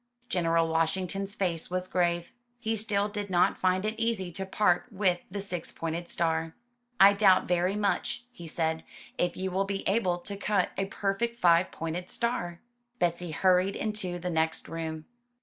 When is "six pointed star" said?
5.39-6.55